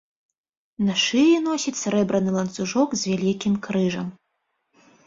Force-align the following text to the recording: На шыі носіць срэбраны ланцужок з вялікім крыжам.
На 0.87 0.95
шыі 1.03 1.35
носіць 1.49 1.75
срэбраны 1.83 2.35
ланцужок 2.39 2.89
з 3.03 3.13
вялікім 3.13 3.53
крыжам. 3.71 4.07